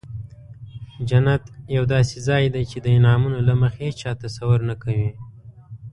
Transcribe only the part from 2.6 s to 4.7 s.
چې د انعامونو له مخې هیچا تصور